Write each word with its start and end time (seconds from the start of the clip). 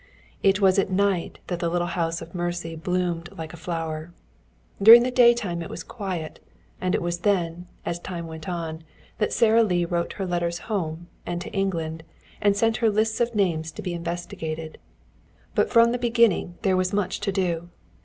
It 0.41 0.59
was 0.59 0.79
at 0.79 0.89
night 0.89 1.37
that 1.45 1.59
the 1.59 1.69
little 1.69 1.85
house 1.89 2.23
of 2.23 2.33
mercy 2.33 2.75
bloomed 2.75 3.29
like 3.37 3.53
a 3.53 3.55
flower. 3.55 4.11
During 4.81 5.03
the 5.03 5.11
daytime 5.11 5.61
it 5.61 5.69
was 5.69 5.83
quiet, 5.83 6.39
and 6.81 6.95
it 6.95 7.03
was 7.03 7.19
then, 7.19 7.67
as 7.85 7.99
time 7.99 8.25
went 8.25 8.49
on, 8.49 8.83
that 9.19 9.31
Sara 9.31 9.61
Lee 9.61 9.85
wrote 9.85 10.13
her 10.13 10.25
letters 10.25 10.57
home 10.71 11.05
and 11.23 11.39
to 11.41 11.51
England, 11.51 12.01
and 12.41 12.57
sent 12.57 12.77
her 12.77 12.89
lists 12.89 13.21
of 13.21 13.35
names 13.35 13.71
to 13.73 13.83
be 13.83 13.93
investigated. 13.93 14.79
But 15.53 15.69
from 15.69 15.91
the 15.91 15.99
beginning 15.99 16.55
there 16.63 16.75
was 16.75 16.91
much 16.93 17.19
to 17.19 17.31
do. 17.31 17.69